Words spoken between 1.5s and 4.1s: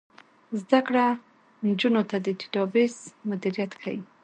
نجونو ته د ډیټابیس مدیریت ښيي.